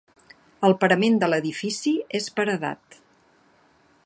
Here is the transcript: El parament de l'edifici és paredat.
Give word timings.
El 0.69 0.73
parament 0.83 1.19
de 1.23 1.29
l'edifici 1.33 1.95
és 2.21 2.33
paredat. 2.39 3.01